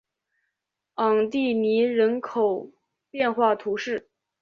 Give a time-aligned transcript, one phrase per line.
[0.95, 2.71] 昂蒂尼人口
[3.11, 4.09] 变化图示